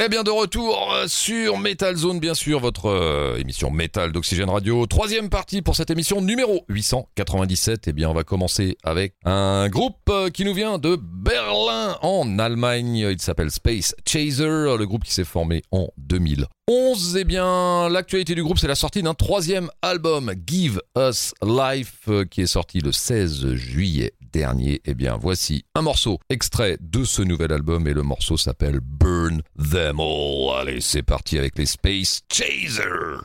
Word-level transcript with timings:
Eh 0.00 0.08
bien 0.08 0.22
de 0.22 0.30
retour 0.30 0.92
euh, 0.92 1.08
sur 1.08 1.58
Metal 1.58 1.96
Zone 1.96 2.20
bien 2.20 2.34
sûr, 2.34 2.60
votre 2.60 2.86
euh, 2.86 3.36
émission 3.36 3.68
Metal 3.68 4.12
d'Oxygène 4.12 4.48
Radio. 4.48 4.86
Troisième 4.86 5.28
partie 5.28 5.60
pour 5.60 5.74
cette 5.74 5.90
émission 5.90 6.20
numéro 6.20 6.64
897. 6.68 7.88
Eh 7.88 7.92
bien 7.92 8.08
on 8.08 8.14
va 8.14 8.22
commencer 8.22 8.78
avec 8.84 9.14
un 9.24 9.68
groupe 9.68 9.96
euh, 10.08 10.30
qui 10.30 10.44
nous 10.44 10.54
vient 10.54 10.78
de 10.78 10.96
Berlin 11.02 11.98
en 12.02 12.38
Allemagne. 12.38 13.08
Il 13.10 13.20
s'appelle 13.20 13.50
Space 13.50 13.96
Chaser, 14.06 14.76
le 14.78 14.84
groupe 14.84 15.02
qui 15.02 15.12
s'est 15.12 15.24
formé 15.24 15.62
en 15.72 15.88
2011. 15.96 17.16
Eh 17.16 17.24
bien 17.24 17.88
l'actualité 17.88 18.36
du 18.36 18.44
groupe 18.44 18.60
c'est 18.60 18.68
la 18.68 18.76
sortie 18.76 19.02
d'un 19.02 19.14
troisième 19.14 19.68
album, 19.82 20.32
Give 20.46 20.80
Us 20.96 21.34
Life, 21.42 22.08
qui 22.30 22.42
est 22.42 22.46
sorti 22.46 22.78
le 22.78 22.92
16 22.92 23.54
juillet 23.54 24.12
dernier. 24.32 24.80
Eh 24.84 24.94
bien 24.94 25.16
voici 25.16 25.64
un 25.74 25.82
morceau 25.82 26.18
extrait 26.28 26.76
de 26.80 27.04
ce 27.04 27.22
nouvel 27.22 27.52
album 27.52 27.86
et 27.86 27.94
le 27.94 28.02
morceau 28.02 28.36
s'appelle 28.36 28.80
Burn 28.82 29.42
Them 29.58 30.00
All. 30.00 30.60
Allez, 30.60 30.80
c'est 30.80 31.02
parti 31.02 31.38
avec 31.38 31.58
les 31.58 31.66
Space 31.66 32.22
Chaser. 32.32 33.18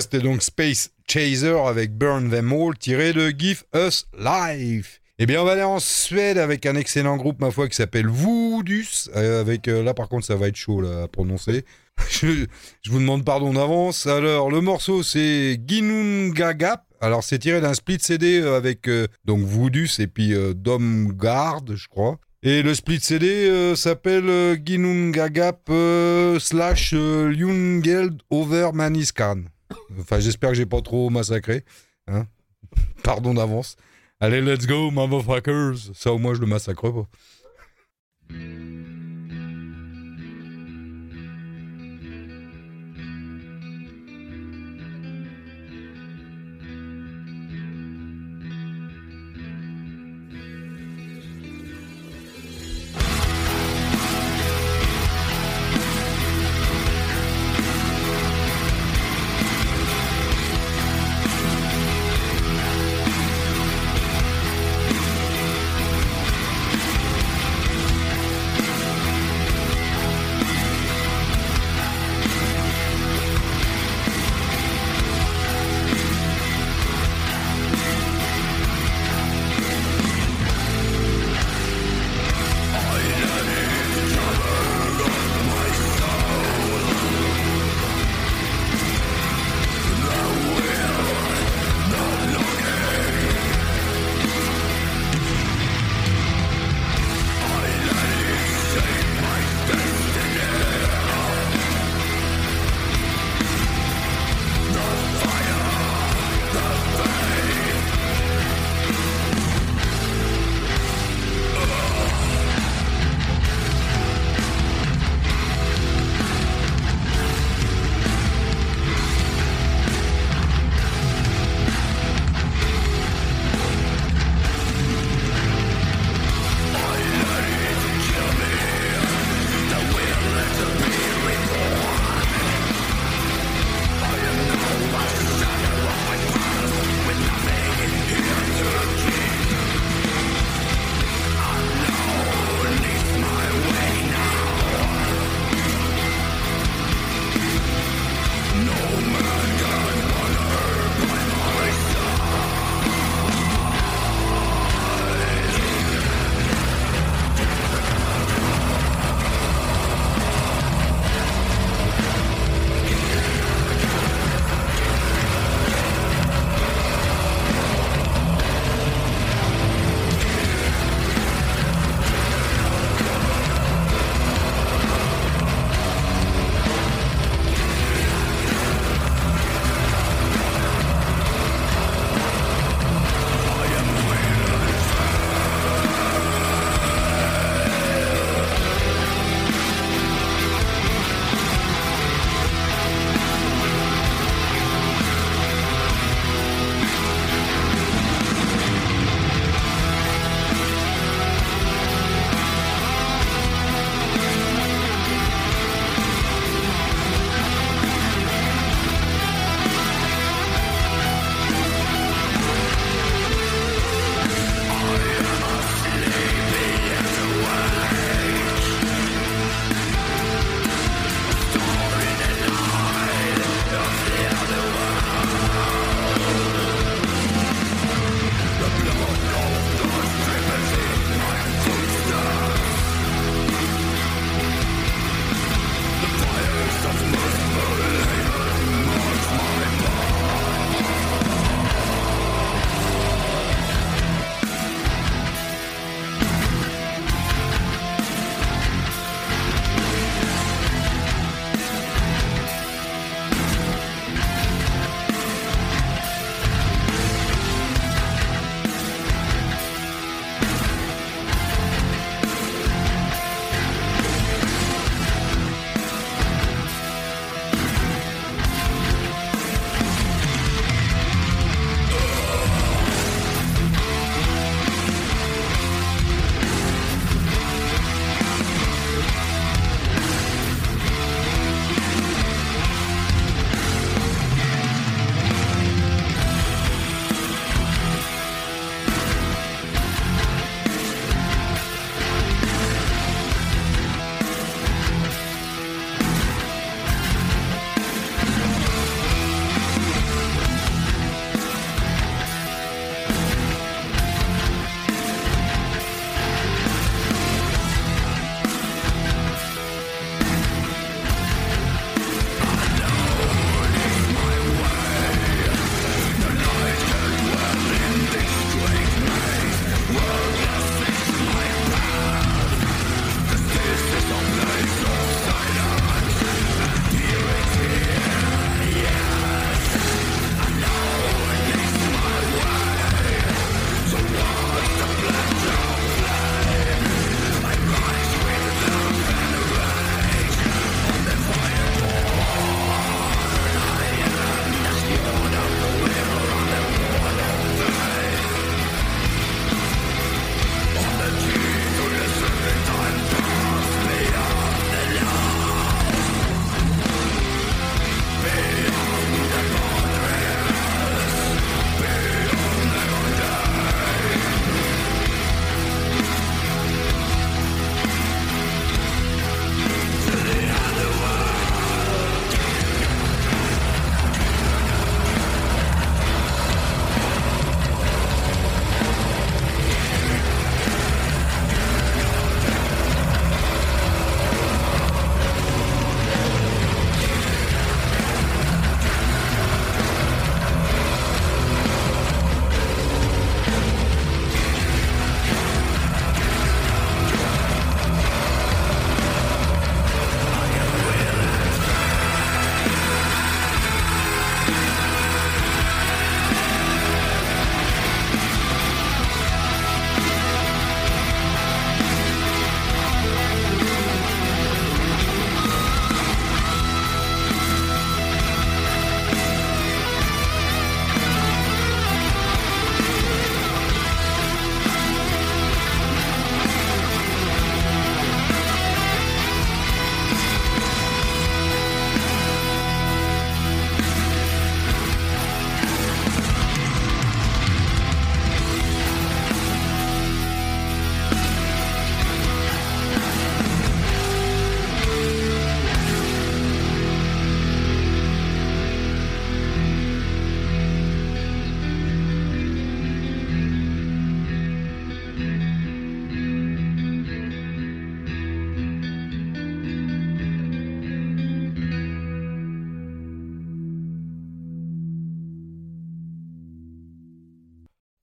C'était 0.00 0.20
donc 0.20 0.42
Space 0.42 0.90
Chaser 1.06 1.56
avec 1.66 1.96
Burn 1.96 2.30
Them 2.30 2.52
All 2.52 2.76
tiré 2.78 3.12
de 3.12 3.32
Give 3.36 3.62
Us 3.74 4.06
Life. 4.18 5.00
Eh 5.18 5.26
bien, 5.26 5.42
on 5.42 5.44
va 5.44 5.52
aller 5.52 5.62
en 5.62 5.78
Suède 5.78 6.38
avec 6.38 6.66
un 6.66 6.74
excellent 6.74 7.16
groupe, 7.16 7.40
ma 7.40 7.50
foi, 7.50 7.68
qui 7.68 7.76
s'appelle 7.76 8.08
Voodus. 8.08 9.08
Euh, 9.14 9.40
avec, 9.40 9.68
euh, 9.68 9.82
là, 9.82 9.94
par 9.94 10.08
contre, 10.08 10.26
ça 10.26 10.36
va 10.36 10.48
être 10.48 10.56
chaud 10.56 10.80
là, 10.80 11.04
à 11.04 11.08
prononcer. 11.08 11.64
je, 12.10 12.46
vous 12.88 12.98
demande 12.98 13.24
pardon 13.24 13.52
d'avance. 13.52 14.06
Alors, 14.06 14.50
le 14.50 14.60
morceau, 14.60 15.02
c'est 15.02 15.60
Ginungagap. 15.66 16.84
Alors, 17.00 17.22
c'est 17.22 17.38
tiré 17.38 17.60
d'un 17.60 17.74
split 17.74 17.98
CD 18.00 18.40
euh, 18.40 18.56
avec 18.56 18.88
donc 19.24 19.40
Voodus 19.42 19.90
et 19.98 20.06
puis 20.06 20.34
Domgard, 20.54 21.60
je 21.72 21.86
crois. 21.88 22.18
Et 22.46 22.60
le 22.60 22.74
split 22.74 23.00
CD 23.00 23.48
euh, 23.48 23.74
s'appelle 23.74 24.28
euh, 24.28 24.54
Ginungagap 24.62 25.62
euh, 25.70 26.38
slash 26.38 26.92
euh, 26.92 27.32
Ljungeld 27.32 28.20
over 28.28 28.68
Maniskan. 28.74 29.44
Enfin, 29.98 30.20
j'espère 30.20 30.50
que 30.50 30.56
j'ai 30.56 30.66
pas 30.66 30.80
trop 30.82 31.10
massacré. 31.10 31.64
Hein 32.06 32.26
Pardon 33.02 33.34
d'avance. 33.34 33.76
Allez, 34.20 34.40
let's 34.40 34.66
go, 34.66 34.90
motherfuckers. 34.90 35.94
Ça, 35.94 36.12
au 36.12 36.18
moins, 36.18 36.34
je 36.34 36.40
le 36.40 36.46
massacre 36.46 36.90
pas. 36.90 37.08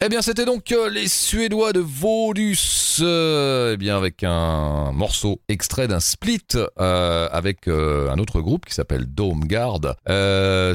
Eh 0.04 0.10
bien, 0.10 0.24
c'était 0.24 0.46
donc 0.46 0.72
euh, 0.72 0.90
les 0.90 1.08
Suédois 1.08 1.74
de 1.74 1.80
Vaudus, 1.80 2.58
euh, 3.02 3.74
eh 3.76 3.78
bien 3.78 3.96
avec 3.96 4.24
un 4.24 4.92
morceau 4.94 5.42
extrait 5.48 5.88
d'un 5.88 6.00
split 6.00 6.42
euh, 6.80 7.30
avec 7.32 7.68
euh, 7.68 8.10
un 8.10 8.18
autre 8.18 8.42
groupe 8.42 8.66
qui 8.66 8.74
s'appelle 8.74 9.06
Dome 9.06 9.46
Guard. 9.46 9.96
Euh, 10.10 10.74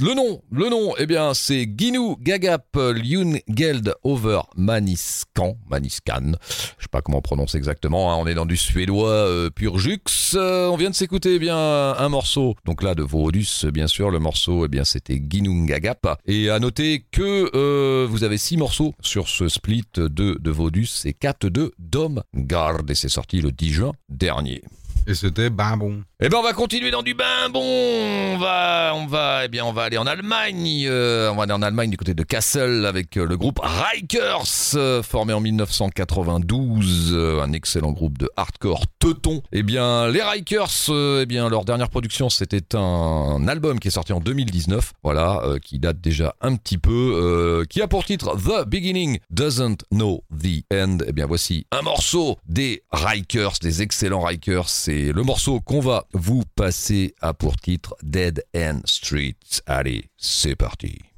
le 0.00 0.14
nom, 0.16 0.42
le 0.50 0.68
nom, 0.70 0.92
eh 0.98 1.06
bien, 1.06 1.34
c'est 1.34 1.68
Ginu 1.78 2.16
Gagap 2.20 2.76
Ljungeld 2.76 3.94
over 4.02 4.40
Maniskan, 4.56 5.56
Maniskan. 5.70 6.32
Je 6.76 6.82
sais 6.82 6.88
pas 6.90 7.00
comment 7.00 7.18
on 7.18 7.22
prononce 7.22 7.54
exactement. 7.54 8.12
hein, 8.12 8.16
on 8.18 8.26
est 8.26 8.34
dans 8.34 8.44
du 8.44 8.56
suédois 8.56 9.50
pur 9.54 9.78
jux. 9.78 10.02
On 10.34 10.76
vient 10.76 10.90
de 10.90 10.96
s'écouter 10.96 11.36
eh 11.36 11.38
bien 11.38 11.56
un 11.56 12.08
morceau. 12.08 12.56
Donc 12.64 12.82
là 12.82 12.96
de 12.96 13.04
Vaudus, 13.04 13.66
bien 13.72 13.86
sûr, 13.86 14.10
le 14.10 14.18
morceau, 14.18 14.64
eh 14.64 14.68
bien, 14.68 14.82
c'était 14.82 15.22
Ginu 15.30 15.64
Gagap. 15.64 16.20
Et 16.26 16.50
à 16.50 16.58
noter 16.58 17.04
que 17.12 18.04
vous 18.06 18.24
avez 18.24 18.36
six 18.36 18.56
morceaux 18.64 18.94
sur 19.02 19.28
ce 19.28 19.46
split 19.46 19.84
de, 19.94 20.08
de 20.40 20.50
Vaudus 20.50 20.88
et 21.04 21.12
quatre 21.12 21.50
de 21.50 21.74
Dome 21.78 22.22
Guard. 22.34 22.88
Et 22.88 22.94
c'est 22.94 23.10
sorti 23.10 23.42
le 23.42 23.52
10 23.52 23.70
juin 23.70 23.92
dernier. 24.08 24.62
Et 25.06 25.14
c'était 25.14 25.50
ben 25.50 25.76
bon. 25.76 26.02
Eh 26.20 26.30
ben 26.30 26.38
on 26.38 26.42
va 26.42 26.54
continuer 26.54 26.90
dans 26.90 27.02
du 27.02 27.12
bain 27.12 27.50
bon. 27.52 27.60
On 27.62 28.38
va, 28.38 28.92
on 28.94 29.06
va, 29.06 29.44
eh 29.44 29.48
bien 29.48 29.62
on 29.66 29.72
va 29.72 29.82
aller 29.82 29.98
en 29.98 30.06
Allemagne. 30.06 30.86
euh, 30.88 31.30
on 31.30 31.36
va 31.36 31.42
aller 31.42 31.52
en 31.52 31.60
Allemagne 31.60 31.90
du 31.90 31.98
côté 31.98 32.14
de 32.14 32.22
Kassel 32.22 32.86
avec 32.86 33.18
euh, 33.18 33.26
le 33.26 33.36
groupe 33.36 33.60
Rikers, 33.62 34.74
euh, 34.76 35.02
formé 35.02 35.34
en 35.34 35.40
1992, 35.40 37.12
euh, 37.12 37.42
un 37.42 37.52
excellent 37.52 37.92
groupe 37.92 38.16
de 38.16 38.30
hardcore 38.36 38.84
teuton. 38.98 39.42
Eh 39.52 39.62
bien 39.62 40.08
les 40.08 40.22
Rikers, 40.22 40.88
eh 40.88 41.26
bien 41.26 41.50
leur 41.50 41.66
dernière 41.66 41.90
production 41.90 42.30
c'était 42.30 42.74
un 42.74 43.46
album 43.46 43.78
qui 43.78 43.88
est 43.88 43.92
sorti 43.92 44.14
en 44.14 44.20
2019, 44.20 44.92
voilà, 45.02 45.42
qui 45.62 45.78
date 45.78 46.00
déjà 46.00 46.34
un 46.40 46.56
petit 46.56 46.78
peu, 46.78 47.64
qui 47.68 47.82
a 47.82 47.88
pour 47.88 48.06
titre 48.06 48.36
The 48.36 48.66
Beginning 48.66 49.18
Doesn't 49.30 49.84
Know 49.92 50.22
the 50.32 50.64
End. 50.72 50.98
Eh 51.06 51.12
bien 51.12 51.26
voici 51.26 51.66
un 51.72 51.82
morceau 51.82 52.38
des 52.46 52.82
Rikers, 52.90 53.58
des 53.60 53.82
excellents 53.82 54.22
Rikers. 54.22 54.70
Le 54.94 55.22
morceau 55.22 55.60
qu'on 55.60 55.80
va 55.80 56.06
vous 56.12 56.42
passer 56.54 57.14
à 57.20 57.34
pour 57.34 57.56
titre 57.56 57.96
Dead 58.02 58.44
End 58.56 58.80
Street. 58.84 59.36
Allez, 59.66 60.10
c'est 60.16 60.56
parti. 60.56 61.13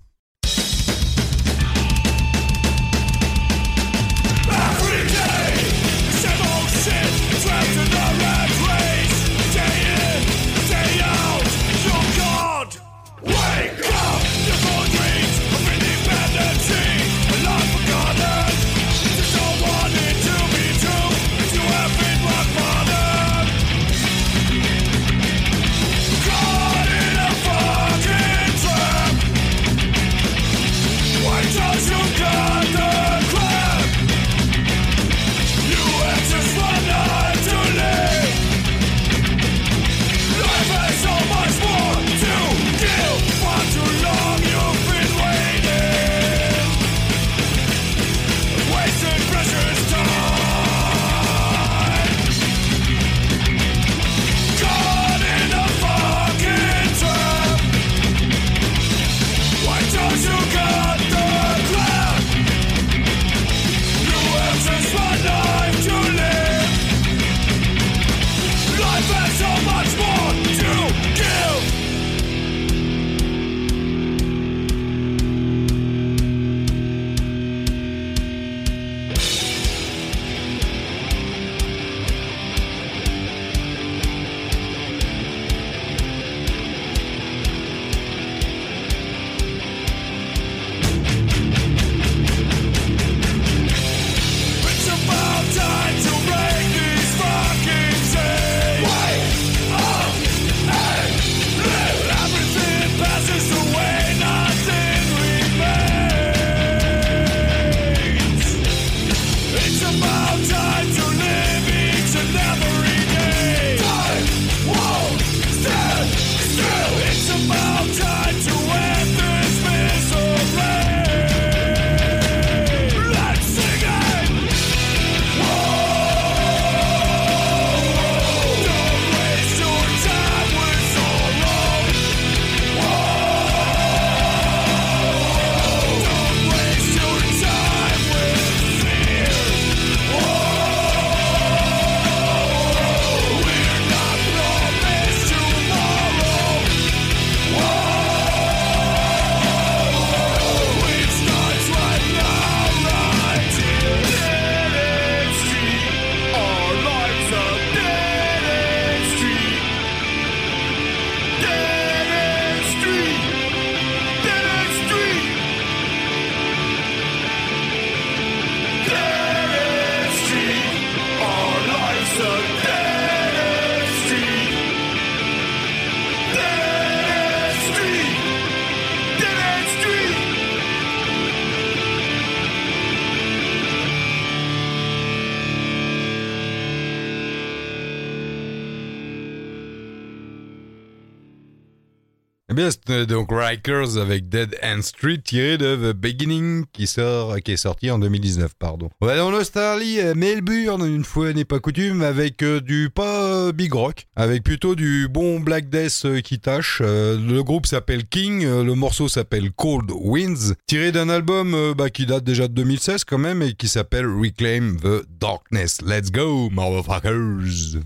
C'était 192.70 193.06
donc 193.06 193.28
Rikers 193.30 193.96
avec 193.98 194.28
Dead 194.28 194.56
End 194.62 194.82
Street 194.82 195.18
tiré 195.24 195.58
de 195.58 195.76
The 195.76 195.96
Beginning 195.96 196.64
qui 196.72 196.86
sort, 196.86 197.36
qui 197.44 197.52
est 197.52 197.56
sorti 197.56 197.90
en 197.90 197.98
2019, 197.98 198.52
pardon. 198.58 198.88
On 199.00 199.06
va 199.06 199.12
aller 199.12 199.20
en 199.20 199.32
Australie, 199.32 200.00
à 200.00 200.14
Melbourne, 200.14 200.86
une 200.86 201.04
fois 201.04 201.32
n'est 201.32 201.44
pas 201.44 201.60
coutume, 201.60 202.02
avec 202.02 202.42
euh, 202.42 202.60
du 202.60 202.90
pas 202.90 203.24
euh, 203.24 203.52
big 203.52 203.72
rock, 203.72 204.06
avec 204.16 204.42
plutôt 204.42 204.74
du 204.74 205.08
bon 205.08 205.40
Black 205.40 205.68
Death 205.68 206.02
euh, 206.04 206.20
qui 206.20 206.38
tâche. 206.38 206.80
Euh, 206.84 207.18
le 207.18 207.42
groupe 207.42 207.66
s'appelle 207.66 208.06
King, 208.06 208.44
euh, 208.44 208.64
le 208.64 208.74
morceau 208.74 209.08
s'appelle 209.08 209.50
Cold 209.52 209.90
Winds, 209.92 210.54
tiré 210.66 210.92
d'un 210.92 211.08
album 211.08 211.54
euh, 211.54 211.74
bah, 211.74 211.90
qui 211.90 212.06
date 212.06 212.24
déjà 212.24 212.48
de 212.48 212.54
2016 212.54 213.04
quand 213.04 213.18
même 213.18 213.42
et 213.42 213.54
qui 213.54 213.68
s'appelle 213.68 214.06
Reclaim 214.06 214.76
the 214.82 215.04
Darkness. 215.20 215.80
Let's 215.82 216.10
go, 216.10 216.50
motherfuckers! 216.50 217.80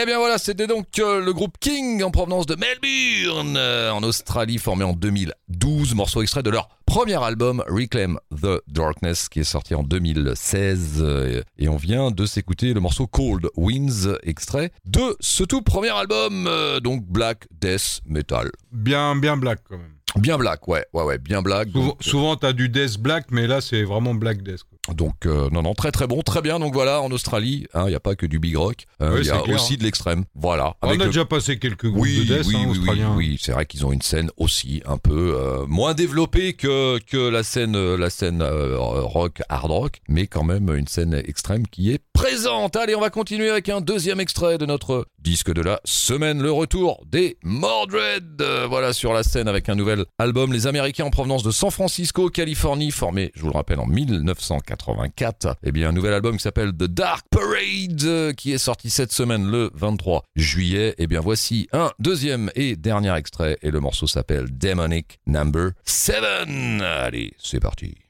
Eh 0.00 0.06
bien 0.06 0.18
voilà, 0.18 0.38
c'était 0.38 0.68
donc 0.68 0.86
euh, 1.00 1.20
le 1.20 1.32
groupe 1.32 1.58
King 1.58 2.04
en 2.04 2.12
provenance 2.12 2.46
de 2.46 2.54
Melbourne, 2.54 3.56
euh, 3.56 3.90
en 3.90 4.04
Australie, 4.04 4.58
formé 4.58 4.84
en 4.84 4.92
2012, 4.92 5.96
morceau 5.96 6.22
extrait 6.22 6.44
de 6.44 6.50
leur 6.50 6.68
premier 6.86 7.20
album 7.20 7.64
Reclaim 7.66 8.16
the 8.30 8.62
Darkness 8.68 9.28
qui 9.28 9.40
est 9.40 9.44
sorti 9.44 9.74
en 9.74 9.82
2016 9.82 10.98
euh, 11.00 11.42
et 11.58 11.68
on 11.68 11.76
vient 11.76 12.12
de 12.12 12.26
s'écouter 12.26 12.74
le 12.74 12.80
morceau 12.80 13.08
Cold 13.08 13.48
Winds 13.56 14.16
extrait 14.22 14.70
de 14.84 15.16
ce 15.18 15.42
tout 15.42 15.62
premier 15.62 15.90
album 15.90 16.48
donc 16.80 17.04
Black 17.04 17.48
Death 17.50 18.00
Metal. 18.06 18.52
Bien, 18.70 19.16
bien 19.16 19.36
black 19.36 19.58
quand 19.68 19.78
même. 19.78 19.94
Bien 20.14 20.38
black, 20.38 20.68
ouais, 20.68 20.84
ouais, 20.92 21.02
ouais, 21.02 21.18
bien 21.18 21.42
black. 21.42 21.70
Souvent, 21.70 21.86
donc, 21.88 22.02
souvent, 22.02 22.36
t'as 22.36 22.52
du 22.52 22.68
death 22.68 22.98
black, 22.98 23.26
mais 23.30 23.46
là, 23.46 23.60
c'est 23.60 23.82
vraiment 23.82 24.14
black 24.14 24.42
death. 24.42 24.62
quoi. 24.62 24.77
Donc 24.94 25.26
euh, 25.26 25.48
non 25.50 25.62
non 25.62 25.74
très 25.74 25.90
très 25.92 26.06
bon 26.06 26.22
très 26.22 26.40
bien 26.42 26.58
donc 26.58 26.72
voilà 26.72 27.02
en 27.02 27.10
Australie 27.10 27.66
hein, 27.74 27.84
il 27.86 27.90
n'y 27.90 27.94
a 27.94 28.00
pas 28.00 28.14
que 28.14 28.26
du 28.26 28.38
big 28.38 28.56
rock 28.56 28.86
euh, 29.02 29.14
Oui, 29.14 29.20
il 29.22 29.26
y 29.26 29.30
a 29.30 29.38
clair, 29.40 29.54
aussi 29.54 29.74
hein. 29.74 29.76
de 29.78 29.84
l'extrême 29.84 30.24
voilà 30.34 30.74
On 30.82 30.88
Avec 30.88 31.00
a 31.00 31.04
le- 31.04 31.10
déjà 31.10 31.24
passé 31.24 31.58
quelques 31.58 31.86
groupes 31.88 32.02
oui, 32.02 32.24
de 32.26 32.34
death 32.36 32.46
oui, 32.46 32.56
hein, 32.56 32.64
oui, 32.68 32.78
australiens. 32.78 33.14
oui, 33.16 33.38
c'est 33.40 33.52
vrai 33.52 33.66
qu'ils 33.66 33.84
ont 33.84 33.92
une 33.92 34.02
scène 34.02 34.30
aussi 34.36 34.82
un 34.86 34.96
peu 34.98 35.36
euh, 35.38 35.66
moins 35.66 35.94
développée 35.94 36.54
que, 36.54 36.98
que 37.00 37.16
la 37.28 37.42
scène, 37.42 37.76
euh, 37.76 37.96
la 37.96 38.10
scène 38.10 38.42
rock, 38.42 39.42
hard 39.48 39.70
rock, 39.70 40.00
mais 40.08 40.26
quand 40.26 40.44
même 40.44 40.74
une 40.74 40.86
scène 40.88 41.14
extrême 41.26 41.66
qui 41.66 41.92
est 41.92 42.00
présente. 42.12 42.74
Allez, 42.76 42.94
on 42.94 43.00
va 43.00 43.10
continuer 43.10 43.48
avec 43.50 43.68
un 43.68 43.80
deuxième 43.80 44.20
extrait 44.20 44.58
de 44.58 44.66
notre 44.66 45.06
disque 45.20 45.52
de 45.52 45.60
la 45.62 45.80
semaine, 45.84 46.42
le 46.42 46.50
retour 46.50 47.02
des 47.06 47.36
Mordred. 47.44 48.42
Voilà 48.68 48.92
sur 48.92 49.12
la 49.12 49.22
scène 49.22 49.46
avec 49.48 49.68
un 49.68 49.74
nouvel 49.74 50.04
album. 50.18 50.52
Les 50.52 50.66
Américains 50.66 51.04
en 51.04 51.10
provenance 51.10 51.42
de 51.42 51.50
San 51.50 51.70
Francisco, 51.70 52.28
Californie, 52.30 52.90
formés, 52.90 53.30
je 53.34 53.42
vous 53.42 53.48
le 53.48 53.52
rappelle, 53.54 53.78
en 53.80 53.86
1984. 54.86 55.56
Eh 55.62 55.72
bien, 55.72 55.90
un 55.90 55.92
nouvel 55.92 56.14
album 56.14 56.36
qui 56.36 56.42
s'appelle 56.42 56.72
The 56.72 56.84
Dark 56.84 57.26
Parade, 57.30 58.04
euh, 58.04 58.32
qui 58.32 58.52
est 58.52 58.58
sorti 58.58 58.90
cette 58.90 59.12
semaine 59.12 59.50
le 59.50 59.70
23 59.74 60.24
juillet. 60.36 60.94
Eh 60.98 61.06
bien, 61.06 61.20
voici 61.20 61.68
un 61.72 61.90
deuxième 61.98 62.50
et 62.54 62.76
dernier 62.76 63.14
extrait, 63.16 63.58
et 63.62 63.70
le 63.70 63.80
morceau 63.80 64.06
s'appelle 64.06 64.46
Demonic 64.50 65.18
Number 65.26 65.70
7. 65.84 66.16
Allez, 66.80 67.32
c'est 67.38 67.60
parti. 67.60 68.07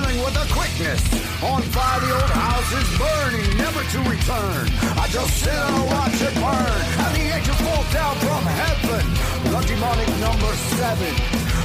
Killing 0.00 0.24
with 0.24 0.36
a 0.36 0.46
quickness. 0.52 1.02
On 1.42 1.62
fire, 1.62 2.00
the 2.00 2.12
old 2.12 2.30
house 2.30 2.72
is 2.72 2.88
burning, 2.98 3.56
never 3.56 3.82
to 3.82 3.98
return. 4.08 4.64
I 4.96 5.06
just 5.08 5.32
sit 5.38 5.52
and 5.52 5.86
watch 5.86 6.20
it 6.20 6.34
burn, 6.34 6.80
and 7.04 7.12
the 7.16 7.24
angel 7.36 7.54
fall 7.54 7.84
down 7.92 8.16
from 8.18 8.44
heaven. 8.44 9.04
The 9.44 9.60
demonic 9.66 10.08
number 10.20 10.52
seven. 10.76 11.14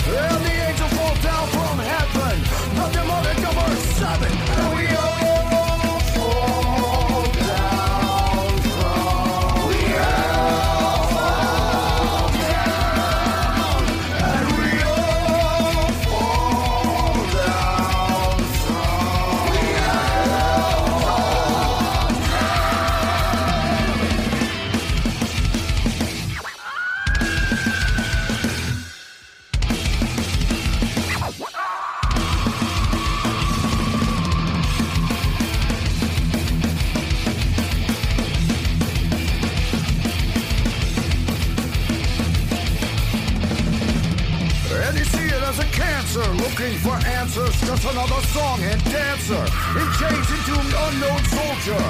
And 0.08 0.46
the 0.46 0.56
angel 0.70 0.88
fall 0.98 1.16
down 1.22 1.48
from 1.50 1.78
heaven. 1.80 2.36
The 2.78 2.86
demonic 2.98 3.38
number 3.42 3.76
seven. 4.00 4.32
And 4.32 4.78
we 4.78 4.88
all 4.96 5.35
looking 46.58 46.78
for 46.80 46.96
answers, 47.20 47.60
just 47.62 47.84
another 47.84 48.22
song 48.32 48.62
and 48.64 48.82
dancer. 48.86 49.44
Engaged 49.76 50.32
into 50.32 50.54
an 50.56 50.72
unknown 50.88 51.22
soldier. 51.28 51.84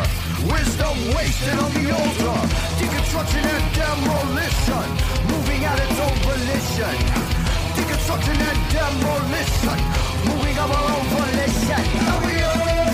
Wisdom 0.50 0.96
wasted 1.14 1.60
on 1.60 1.72
the 1.74 1.92
altar. 1.94 2.38
Deconstruction 2.82 3.46
and 3.46 3.66
demolition, 3.76 4.88
moving 5.30 5.66
at 5.66 5.78
its 5.86 6.00
own 6.02 6.18
volition. 6.26 6.96
Deconstruction 7.78 8.38
and 8.50 8.60
demolition, 8.74 9.80
moving 10.26 10.58
of 10.58 10.72
our 10.72 10.88
own 10.98 11.06
volition. 11.14 11.84
And 12.10 12.26
we 12.26 12.42
all 12.42 12.85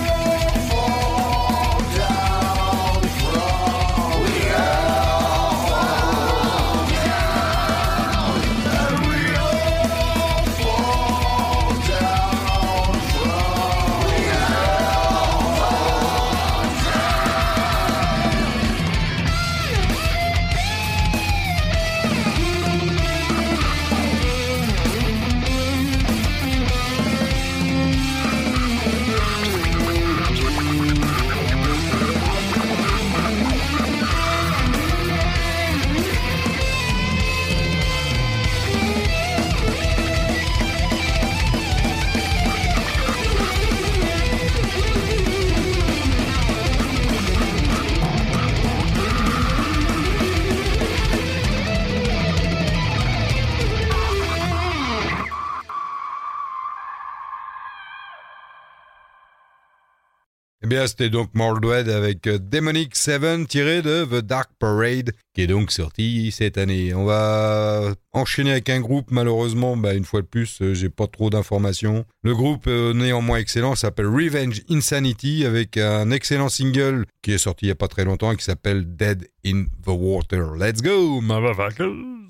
bien, 60.72 60.88
c'était 60.88 61.10
donc 61.10 61.32
Mordred 61.34 61.90
avec 61.90 62.28
euh, 62.28 62.40
Demonic 62.40 62.96
Seven 62.96 63.46
tiré 63.46 63.82
de 63.82 64.06
The 64.06 64.26
Dark 64.26 64.52
Parade, 64.58 65.12
qui 65.34 65.42
est 65.42 65.48
donc 65.48 65.70
sorti 65.70 66.32
cette 66.32 66.58
année. 66.58 66.94
On 66.94 67.04
va 67.04 67.94
enchaîner 68.14 68.52
avec 68.52 68.70
un 68.70 68.80
groupe, 68.80 69.12
malheureusement, 69.12 69.76
bah, 69.76 69.94
une 69.96 70.06
fois 70.06 70.22
de 70.22 70.28
plus, 70.28 70.62
euh, 70.62 70.74
j'ai 70.74 70.90
pas 70.90 71.08
trop 71.08 71.30
d'informations. 71.30 72.06
Le 72.24 72.34
groupe, 72.34 72.68
euh, 72.68 72.94
néanmoins 72.94 73.40
excellent, 73.40 73.76
s'appelle 73.76 74.08
Revenge 74.08 74.62
Insanity, 74.70 75.44
avec 75.44 75.76
un 75.76 76.10
excellent 76.10 76.48
single 76.48 77.06
qui 77.22 77.34
est 77.34 77.38
sorti 77.38 77.66
il 77.66 77.70
y 77.70 77.74
a 77.74 77.76
pas 77.76 77.90
très 77.90 78.06
longtemps, 78.06 78.34
qui 78.34 78.46
s'appelle 78.46 78.96
Dead 78.96 79.28
in 79.46 79.66
the 79.84 79.90
Water. 79.90 80.56
Let's 80.58 80.82
go, 80.82 81.20
motherfuckers! 81.20 82.22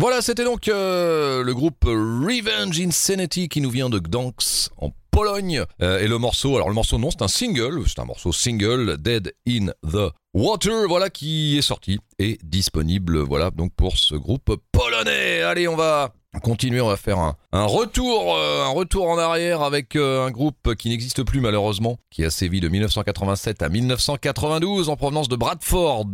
Voilà, 0.00 0.22
c'était 0.22 0.44
donc 0.44 0.68
euh, 0.68 1.42
le 1.42 1.54
groupe 1.54 1.82
Revenge 1.84 2.78
Insanity 2.78 3.48
qui 3.48 3.60
nous 3.60 3.68
vient 3.68 3.90
de 3.90 3.98
Gdansk 3.98 4.70
en 4.76 4.92
Pologne. 5.10 5.64
Euh, 5.82 5.98
et 5.98 6.06
le 6.06 6.18
morceau, 6.18 6.54
alors 6.54 6.68
le 6.68 6.74
morceau 6.74 6.98
non, 6.98 7.10
c'est 7.10 7.22
un 7.22 7.28
single, 7.28 7.82
c'est 7.88 7.98
un 7.98 8.04
morceau 8.04 8.30
single, 8.30 8.96
Dead 8.98 9.34
in 9.48 9.72
the 9.84 10.12
Water, 10.34 10.86
voilà 10.86 11.10
qui 11.10 11.58
est 11.58 11.62
sorti 11.62 11.98
et 12.20 12.38
disponible, 12.44 13.18
voilà 13.18 13.50
donc 13.50 13.72
pour 13.74 13.96
ce 13.96 14.14
groupe 14.14 14.54
polonais. 14.70 15.42
Allez, 15.42 15.66
on 15.66 15.74
va 15.74 16.12
continuer, 16.44 16.80
on 16.80 16.86
va 16.86 16.96
faire 16.96 17.18
un, 17.18 17.64
retour, 17.64 18.36
euh, 18.36 18.66
un 18.66 18.70
retour 18.70 19.10
en 19.10 19.18
arrière 19.18 19.62
avec 19.62 19.96
un 19.96 20.30
groupe 20.30 20.76
qui 20.76 20.90
n'existe 20.90 21.24
plus 21.24 21.40
malheureusement, 21.40 21.98
qui 22.10 22.24
a 22.24 22.30
sévi 22.30 22.60
de 22.60 22.68
1987 22.68 23.62
à 23.62 23.68
1992 23.68 24.90
en 24.90 24.96
provenance 24.96 25.28
de 25.28 25.34
Bradford, 25.34 26.06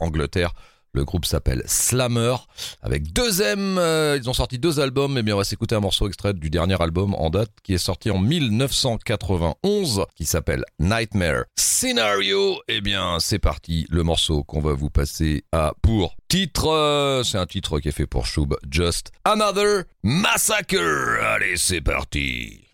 Angleterre. 0.00 0.52
Le 0.92 1.04
groupe 1.04 1.24
s'appelle 1.24 1.62
Slammer 1.66 2.34
avec 2.82 3.12
deux 3.12 3.42
M. 3.42 3.76
euh, 3.78 4.18
ils 4.20 4.28
ont 4.28 4.32
sorti 4.34 4.58
deux 4.58 4.80
albums. 4.80 5.16
Et 5.18 5.22
bien, 5.22 5.34
on 5.34 5.38
va 5.38 5.44
s'écouter 5.44 5.74
un 5.76 5.80
morceau 5.80 6.08
extrait 6.08 6.34
du 6.34 6.50
dernier 6.50 6.80
album 6.82 7.14
en 7.14 7.30
date 7.30 7.50
qui 7.62 7.74
est 7.74 7.78
sorti 7.78 8.10
en 8.10 8.18
1991 8.18 10.04
qui 10.16 10.24
s'appelle 10.24 10.64
Nightmare 10.78 11.44
Scenario. 11.56 12.60
Et 12.68 12.80
bien, 12.80 13.18
c'est 13.20 13.38
parti. 13.38 13.86
Le 13.90 14.02
morceau 14.02 14.42
qu'on 14.44 14.60
va 14.60 14.72
vous 14.72 14.90
passer 14.90 15.44
à 15.52 15.72
pour 15.82 16.16
titre. 16.28 16.66
euh, 16.68 17.22
c'est 17.22 17.38
un 17.38 17.46
titre 17.46 17.78
qui 17.80 17.88
est 17.88 17.92
fait 17.92 18.06
pour 18.06 18.26
Shub. 18.26 18.54
Just 18.70 19.10
Another 19.24 19.84
Massacre. 20.02 20.76
Allez, 21.22 21.56
c'est 21.56 21.80
parti. 21.80 22.64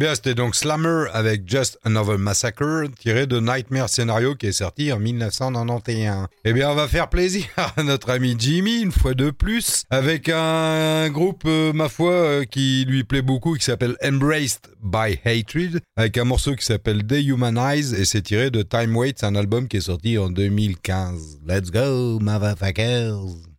Bien, 0.00 0.14
c'était 0.14 0.34
donc 0.34 0.56
Slammer 0.56 1.10
avec 1.12 1.46
Just 1.46 1.78
Another 1.84 2.18
Massacre, 2.18 2.86
tiré 2.98 3.26
de 3.26 3.38
Nightmare 3.38 3.90
Scenario 3.90 4.34
qui 4.34 4.46
est 4.46 4.52
sorti 4.52 4.90
en 4.94 4.98
1991. 4.98 6.26
Eh 6.46 6.54
bien, 6.54 6.70
on 6.70 6.74
va 6.74 6.88
faire 6.88 7.10
plaisir 7.10 7.44
à 7.76 7.82
notre 7.82 8.08
ami 8.08 8.34
Jimmy, 8.38 8.80
une 8.80 8.92
fois 8.92 9.12
de 9.12 9.28
plus, 9.30 9.84
avec 9.90 10.30
un 10.30 11.10
groupe, 11.10 11.42
euh, 11.44 11.74
ma 11.74 11.90
foi, 11.90 12.12
euh, 12.12 12.44
qui 12.44 12.86
lui 12.88 13.04
plaît 13.04 13.20
beaucoup, 13.20 13.54
qui 13.56 13.64
s'appelle 13.64 13.96
Embraced 14.02 14.62
by 14.82 15.18
Hatred, 15.26 15.80
avec 15.96 16.16
un 16.16 16.24
morceau 16.24 16.56
qui 16.56 16.64
s'appelle 16.64 17.06
Dehumanize, 17.06 17.92
et 17.92 18.06
c'est 18.06 18.22
tiré 18.22 18.50
de 18.50 18.62
Time 18.62 18.96
Waits, 18.96 19.22
un 19.22 19.34
album 19.34 19.68
qui 19.68 19.76
est 19.76 19.82
sorti 19.82 20.16
en 20.16 20.30
2015. 20.30 21.40
Let's 21.46 21.70
go, 21.70 22.18
motherfuckers! 22.20 23.49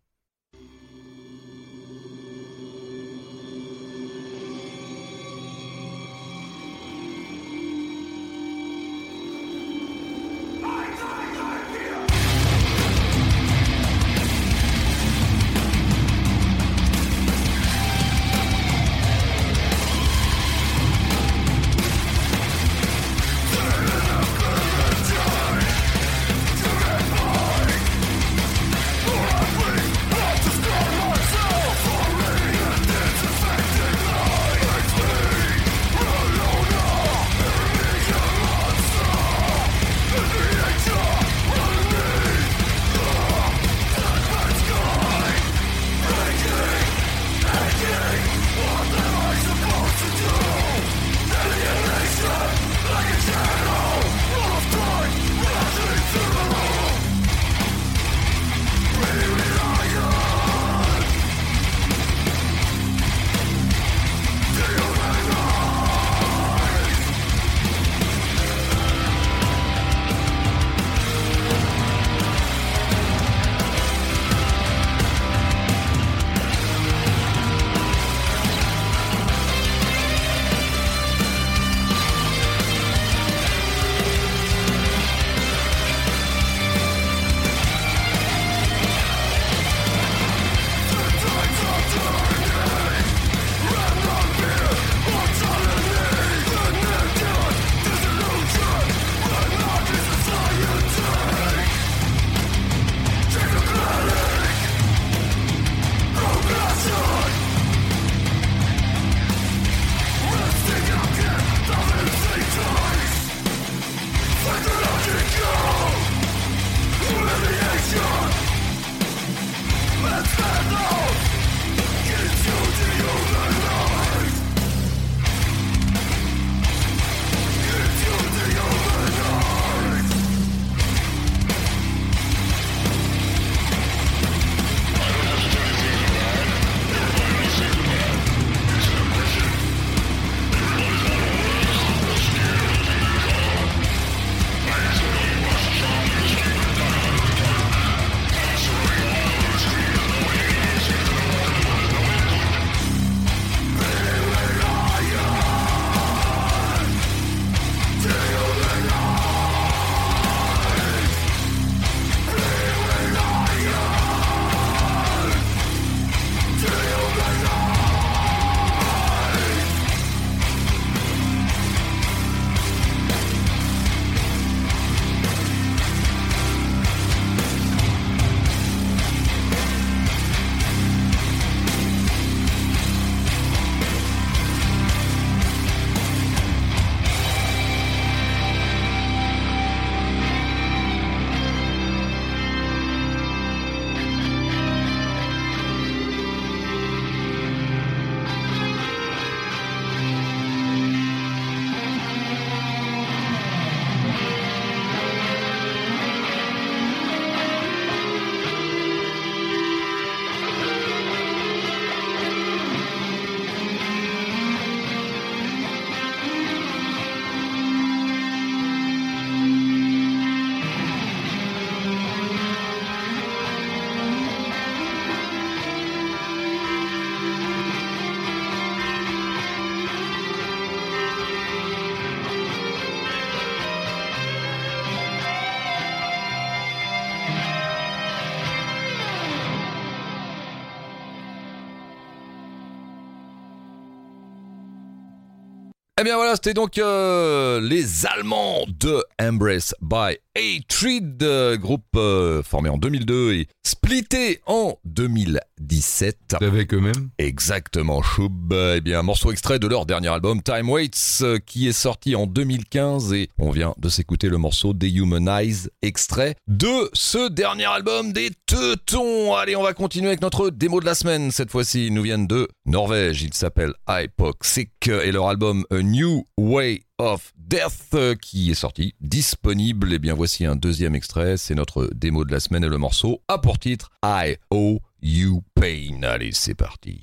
Eh 246.02 246.04
bien 246.04 246.16
voilà, 246.16 246.34
c'était 246.34 246.52
donc 246.52 246.78
euh, 246.78 247.60
les 247.60 248.06
Allemands 248.06 248.64
de 248.80 249.01
Embrace 249.22 249.72
by 249.80 250.18
Hatred, 250.34 251.22
euh, 251.22 251.56
groupe 251.56 251.84
euh, 251.94 252.42
formé 252.42 252.68
en 252.70 252.76
2002 252.76 253.34
et 253.34 253.46
splitté 253.62 254.40
en 254.46 254.78
2017. 254.84 256.18
C'est 256.30 256.42
avec 256.42 256.74
eux-mêmes 256.74 257.10
Exactement, 257.18 258.02
Choub. 258.02 258.52
Eh 258.52 258.80
bien, 258.80 258.98
un 258.98 259.02
morceau 259.02 259.30
extrait 259.30 259.60
de 259.60 259.68
leur 259.68 259.86
dernier 259.86 260.08
album, 260.08 260.42
Time 260.42 260.68
Waits, 260.68 261.20
euh, 261.20 261.38
qui 261.38 261.68
est 261.68 261.72
sorti 261.72 262.16
en 262.16 262.26
2015 262.26 263.12
et 263.12 263.28
on 263.38 263.50
vient 263.50 263.74
de 263.78 263.88
s'écouter 263.88 264.28
le 264.28 264.38
morceau 264.38 264.72
Dehumanize, 264.72 265.70
extrait 265.82 266.34
de 266.48 266.90
ce 266.92 267.28
dernier 267.28 267.66
album 267.66 268.12
des 268.12 268.30
Teutons. 268.46 269.34
Allez, 269.34 269.54
on 269.54 269.62
va 269.62 269.72
continuer 269.72 270.08
avec 270.08 270.22
notre 270.22 270.50
démo 270.50 270.80
de 270.80 270.86
la 270.86 270.94
semaine. 270.94 271.30
Cette 271.30 271.50
fois-ci, 271.50 271.86
ils 271.86 271.94
nous 271.94 272.02
viennent 272.02 272.26
de 272.26 272.48
Norvège. 272.66 273.22
Ils 273.22 273.34
s'appellent 273.34 273.74
Hypoxic 273.88 274.88
et 274.88 275.12
leur 275.12 275.28
album 275.28 275.64
A 275.70 275.80
New 275.80 276.26
Way 276.38 276.82
of 277.02 277.32
Death 277.36 277.94
euh, 277.94 278.14
qui 278.14 278.50
est 278.50 278.54
sorti, 278.54 278.94
disponible. 279.00 279.92
Et 279.92 279.98
bien, 279.98 280.14
voici 280.14 280.46
un 280.46 280.54
deuxième 280.56 280.94
extrait. 280.94 281.36
C'est 281.36 281.54
notre 281.54 281.90
démo 281.92 282.24
de 282.24 282.32
la 282.32 282.40
semaine 282.40 282.64
et 282.64 282.68
le 282.68 282.78
morceau 282.78 283.22
a 283.28 283.38
pour 283.38 283.58
titre 283.58 283.90
I 284.04 284.36
Owe 284.50 284.78
You 285.02 285.42
Pain. 285.54 286.02
Allez, 286.04 286.30
c'est 286.32 286.54
parti. 286.54 287.00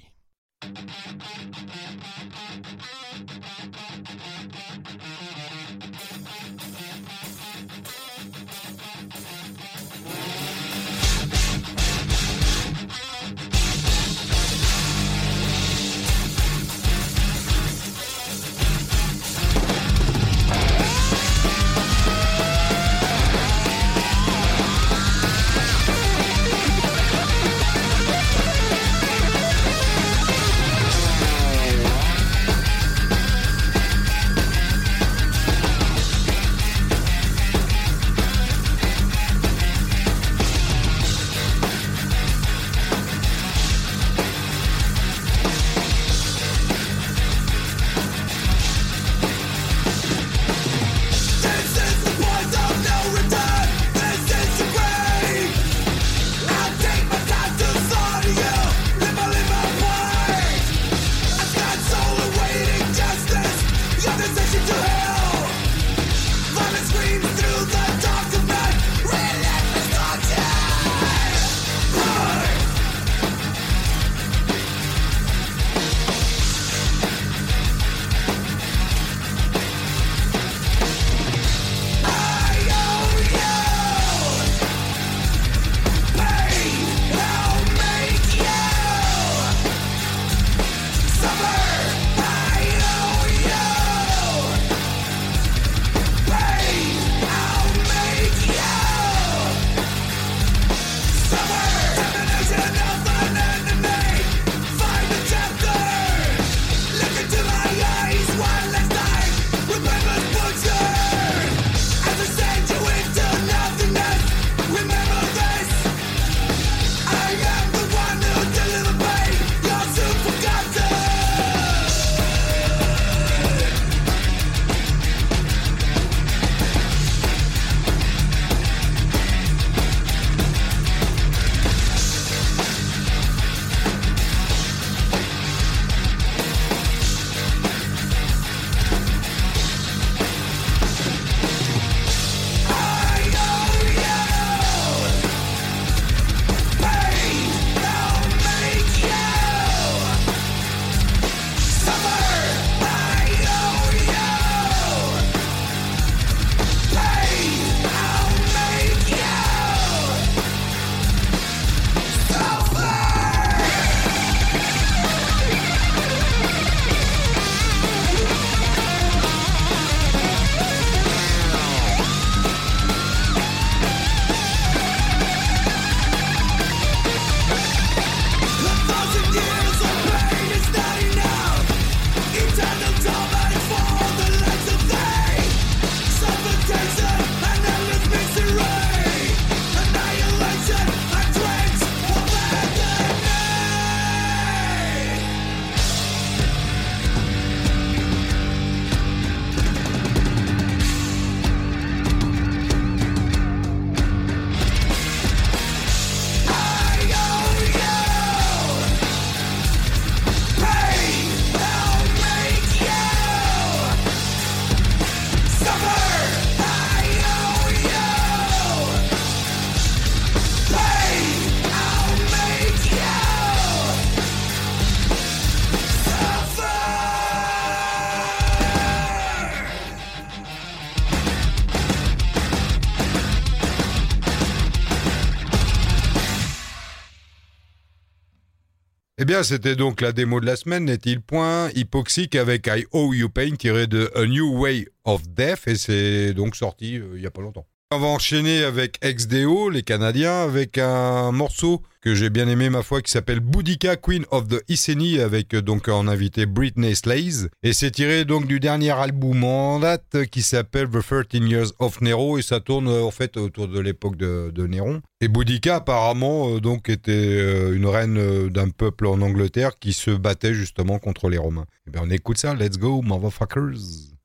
C'était 239.44 239.76
donc 239.76 240.02
la 240.02 240.12
démo 240.12 240.40
de 240.40 240.46
la 240.46 240.56
semaine, 240.56 240.86
n'est-il 240.86 241.22
point 241.22 241.70
Hypoxique 241.76 242.36
avec 242.36 242.68
I 242.68 242.86
Owe 242.92 243.14
You 243.14 243.30
Pain 243.30 243.56
tiré 243.58 243.88
de 243.88 244.12
A 244.16 244.26
New 244.26 244.60
Way 244.60 244.88
of 245.06 245.28
Death 245.30 245.68
et 245.68 245.76
c'est 245.76 246.34
donc 246.34 246.56
sorti 246.56 246.98
euh, 246.98 247.14
il 247.16 247.22
y 247.22 247.26
a 247.26 247.32
pas 247.32 247.42
longtemps. 247.42 247.66
On 247.92 247.98
va 247.98 248.06
enchaîner 248.06 248.64
avec 248.64 249.00
XDO, 249.04 249.72
les 249.72 249.82
Canadiens, 249.82 250.44
avec 250.44 250.78
un 250.78 251.32
morceau 251.32 251.82
que 252.02 252.14
j'ai 252.14 252.30
bien 252.30 252.48
aimé 252.48 252.70
ma 252.70 252.84
foi 252.84 253.02
qui 253.02 253.10
s'appelle 253.10 253.40
Boudica 253.40 253.96
Queen 253.96 254.26
of 254.30 254.48
the 254.48 254.64
Iceni 254.70 255.20
avec 255.20 255.56
euh, 255.56 255.62
donc 255.64 255.90
en 255.90 256.08
invité 256.08 256.46
Britney 256.46 256.96
Slays 256.96 257.50
et 257.64 257.74
c'est 257.74 257.90
tiré 257.92 258.26
donc 258.26 258.46
du 258.46 258.60
dernier 258.60 258.92
album 258.92 259.44
en 259.44 259.80
date 259.80 260.26
qui 260.32 260.44
s'appelle 260.44 260.88
The 260.88 261.02
13 261.02 261.50
Years 261.50 261.72
of 261.80 262.00
Nero 262.02 262.38
et 262.38 262.44
ça 262.44 262.60
tourne 262.60 262.88
euh, 262.88 263.04
en 263.04 263.12
fait 263.12 263.38
autour 263.38 263.68
de 263.68 263.80
l'époque 263.80 264.16
de, 264.18 264.68
Néron 264.68 265.02
et 265.20 265.28
Boudica 265.28 265.78
apparemment 265.78 266.56
euh, 266.56 266.60
donc 266.62 266.90
était 266.90 267.12
euh, 267.12 267.76
une 267.76 267.88
reine 267.88 268.18
euh, 268.18 268.50
d'un 268.50 268.70
peuple 268.70 269.08
en 269.08 269.20
Angleterre 269.20 269.78
qui 269.80 269.94
se 269.94 270.12
battait 270.12 270.54
justement 270.54 271.00
contre 271.00 271.28
les 271.28 271.40
Romains. 271.40 271.66
Et 271.88 271.92
bien 271.92 272.04
on 272.06 272.10
écoute 272.12 272.38
ça, 272.38 272.54
let's 272.54 272.78
go 272.78 273.02
motherfuckers. 273.02 274.18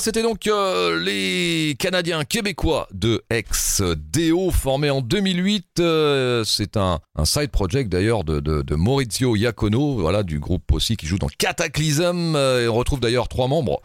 C'était 0.00 0.22
donc 0.22 0.46
euh, 0.46 0.98
les 0.98 1.76
Canadiens 1.78 2.24
québécois 2.24 2.88
de 2.92 3.22
ex-Deo 3.28 4.50
formés 4.50 4.88
en 4.88 5.02
2008. 5.02 5.80
Euh, 5.80 6.42
c'est 6.44 6.78
un, 6.78 7.00
side 7.24 7.50
project 7.50 7.90
d'ailleurs 7.90 8.24
de, 8.24 8.74
Maurizio 8.74 9.36
Iacono, 9.36 9.96
voilà, 9.96 10.22
du 10.22 10.38
groupe 10.38 10.72
aussi 10.72 10.96
qui 10.96 11.06
joue 11.06 11.18
dans 11.18 11.28
Cataclysm. 11.38 12.34
Euh, 12.34 12.64
et 12.64 12.68
on 12.68 12.74
retrouve 12.74 13.00
d'ailleurs 13.00 13.28
trois 13.28 13.46
membres 13.46 13.82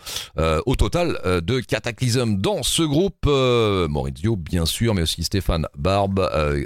au 0.65 0.75
total 0.75 1.19
de 1.43 1.59
Cataclysm 1.59 2.37
dans 2.37 2.63
ce 2.63 2.83
groupe. 2.83 3.25
Maurizio, 3.25 4.35
bien 4.37 4.65
sûr, 4.65 4.93
mais 4.93 5.01
aussi 5.01 5.23
Stéphane 5.23 5.67
Barbe 5.77 6.19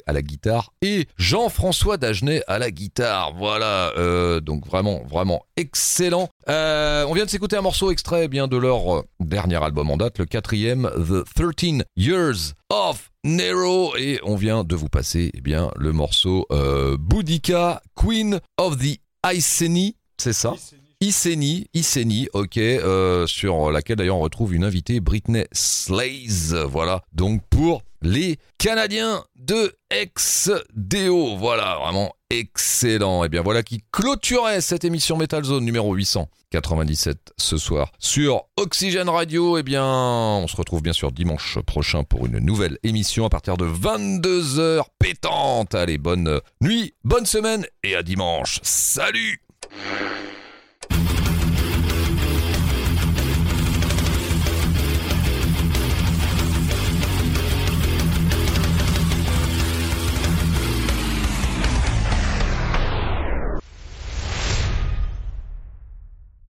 à 0.06 0.14
la 0.14 0.22
guitare 0.22 0.74
et 0.82 1.08
Jean-François 1.18 1.98
Dagenet 1.98 2.44
à 2.48 2.60
la 2.60 2.70
guitare. 2.72 3.34
Voilà, 3.36 3.94
donc 4.42 4.68
vraiment, 4.68 5.02
vraiment 5.10 5.46
excellent. 5.58 6.30
On 6.48 7.14
vient 7.14 7.26
de 7.26 7.30
s'écouter 7.30 7.58
un 7.58 7.62
morceau 7.62 7.92
extrait 7.92 8.26
eh 8.26 8.28
bien 8.28 8.48
de 8.48 8.58
leur 8.58 9.04
dernier 9.40 9.64
album 9.64 9.90
en 9.90 9.96
date, 9.96 10.20
le 10.20 10.26
quatrième, 10.26 10.90
The 10.98 11.24
13 11.34 11.86
Years 11.96 12.56
of 12.70 13.10
Nero, 13.24 13.96
et 13.96 14.20
on 14.24 14.36
vient 14.36 14.66
de 14.66 14.76
vous 14.76 14.90
passer 14.90 15.32
eh 15.34 15.40
bien 15.40 15.72
le 15.78 15.94
morceau 15.94 16.46
euh, 16.52 16.98
Boudica, 17.00 17.82
Queen 17.96 18.42
of 18.58 18.78
the 18.78 19.00
Iceni, 19.26 19.96
c'est 20.18 20.34
ça? 20.34 20.56
Iceni, 21.02 21.68
Iceni, 21.74 22.28
ok, 22.34 22.58
euh, 22.58 23.26
sur 23.26 23.72
laquelle 23.72 23.96
d'ailleurs 23.96 24.18
on 24.18 24.22
retrouve 24.22 24.54
une 24.54 24.66
invitée, 24.66 25.00
Britney 25.00 25.46
Slays, 25.54 26.54
voilà, 26.68 27.04
donc 27.14 27.42
pour 27.50 27.84
les 28.02 28.38
Canadiens 28.58 29.24
de 29.38 29.78
ex-Deo, 29.92 31.38
voilà, 31.38 31.78
vraiment 31.82 32.14
excellent. 32.30 33.24
Et 33.24 33.30
bien 33.30 33.42
voilà 33.42 33.64
qui 33.64 33.82
clôturait 33.94 34.60
cette 34.60 34.84
émission 34.84 35.16
Metal 35.16 35.42
Zone 35.42 35.64
numéro 35.64 35.94
897 35.94 37.32
ce 37.38 37.58
soir 37.58 37.94
sur 37.98 38.44
Oxygène 38.58 39.08
Radio. 39.08 39.58
Et 39.58 39.64
bien, 39.64 39.86
on 39.86 40.48
se 40.48 40.58
retrouve 40.58 40.82
bien 40.82 40.92
sûr 40.92 41.14
dimanche 41.14 41.60
prochain 41.66 42.04
pour 42.04 42.26
une 42.26 42.40
nouvelle 42.40 42.78
émission 42.84 43.26
à 43.26 43.30
partir 43.30 43.56
de 43.56 43.66
22h 43.66 44.84
pétante. 45.00 45.76
Allez, 45.76 45.98
bonne 45.98 46.42
nuit, 46.60 46.94
bonne 47.06 47.26
semaine 47.26 47.66
et 47.84 47.96
à 47.96 48.04
dimanche. 48.04 48.60
Salut 48.64 49.42